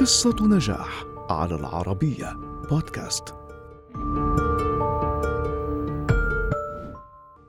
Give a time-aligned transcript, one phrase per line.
[0.00, 2.36] قصة نجاح على العربية
[2.70, 3.34] بودكاست.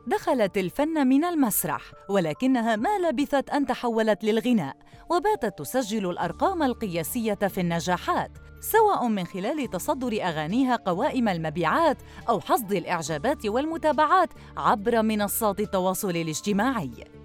[0.07, 4.78] دخلت الفن من المسرح ولكنها ما لبثت أن تحولت للغناء
[5.10, 11.97] وباتت تسجل الأرقام القياسية في النجاحات سواء من خلال تصدر أغانيها قوائم المبيعات
[12.29, 17.19] أو حصد الإعجابات والمتابعات عبر منصات التواصل الاجتماعي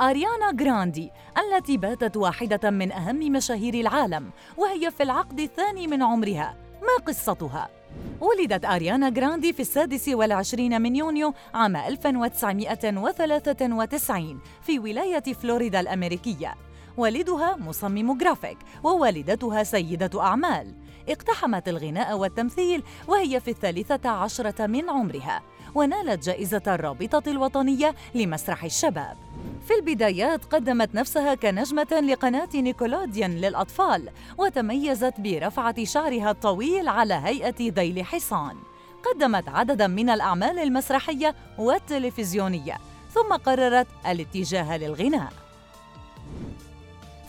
[0.00, 6.56] آريانا جراندي التي باتت واحدة من أهم مشاهير العالم وهي في العقد الثاني من عمرها.
[6.82, 7.68] ما قصتها؟
[8.20, 16.54] ولدت آريانا جراندي في السادس والعشرين من يونيو عام 1993 في ولاية فلوريدا الأمريكية.
[16.96, 20.74] والدها مصمم جرافيك ووالدتها سيدة أعمال.
[21.08, 25.42] اقتحمت الغناء والتمثيل وهي في الثالثة عشرة من عمرها.
[25.74, 29.25] ونالت جائزة الرابطة الوطنية لمسرح الشباب.
[29.68, 38.04] في البدايات قدمت نفسها كنجمة لقناة نيكولوديان للأطفال وتميزت برفعة شعرها الطويل على هيئة ذيل
[38.04, 38.56] حصان.
[39.04, 42.78] قدمت عددا من الأعمال المسرحية والتلفزيونية
[43.14, 45.32] ثم قررت الاتجاه للغناء.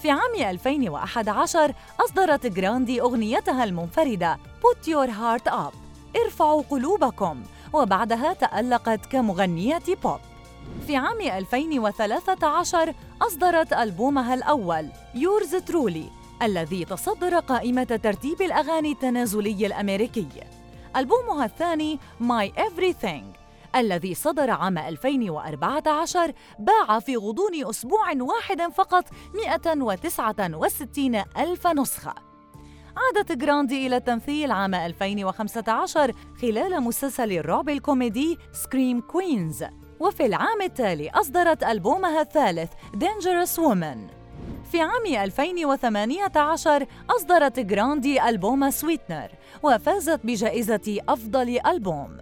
[0.01, 5.73] في عام 2011 أصدرت جراندي أغنيتها المنفردة Put Your Heart Up
[6.25, 10.19] ارفعوا قلوبكم وبعدها تألقت كمغنية بوب
[10.87, 16.09] في عام 2013 أصدرت ألبومها الأول Yours Truly
[16.41, 20.27] الذي تصدر قائمة ترتيب الأغاني التنازلي الأمريكي.
[20.95, 23.23] ألبومها الثاني My Everything
[23.75, 32.26] الذي صدر عام 2014 باع في غضون أسبوع واحد فقط 169 ألف نسخة.
[32.97, 39.65] عادت جراندي إلى التمثيل عام 2015 خلال مسلسل الرعب الكوميدي Scream Queens
[39.99, 43.97] وفي العام التالي أصدرت ألبومها الثالث Dangerous Woman.
[44.71, 49.29] في عام 2018 أصدرت جراندي ألبوم Sweetener
[49.63, 52.17] وفازت بجائزة أفضل ألبوم.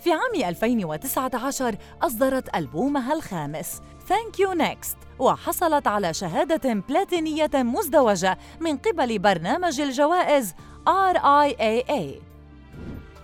[0.00, 3.80] في عام 2019 أصدرت ألبومها الخامس.
[4.08, 4.96] Thank You Next.
[5.18, 10.54] وحصلت على شهادة بلاتينية مزدوجة من قبل برنامج الجوائز
[10.88, 12.26] RIAA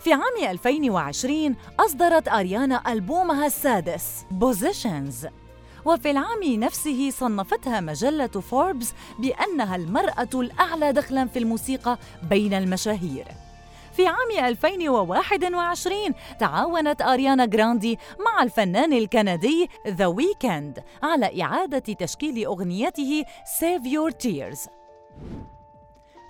[0.00, 5.28] في عام 2020 أصدرت أريانا ألبومها السادس Positions.
[5.84, 11.98] وفي العام نفسه صنفتها مجلة فوربس بأنها المرأة الأعلى دخلاً في الموسيقى
[12.30, 13.26] بين المشاهير.
[13.92, 15.96] في عام 2021
[16.38, 23.24] تعاونت أريانا جراندي مع الفنان الكندي ذا ويكند على إعادة تشكيل أغنيته
[23.60, 24.68] Save Your Tears.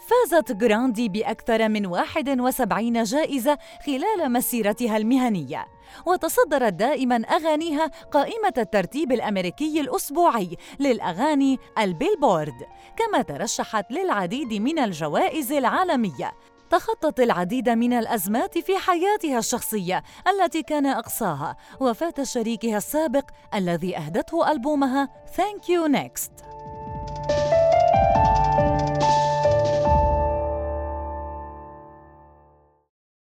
[0.07, 5.67] فازت جراندي بأكثر من 71 جائزة خلال مسيرتها المهنية
[6.07, 16.33] وتصدرت دائما أغانيها قائمة الترتيب الأمريكي الأسبوعي للأغاني البيلبورد كما ترشحت للعديد من الجوائز العالمية.
[16.73, 23.25] تخطت العديد من الأزمات في حياتها الشخصية التي كان أقصاها وفاة شريكها السابق
[23.55, 26.62] الذي أهدته ألبومها Thank You Next.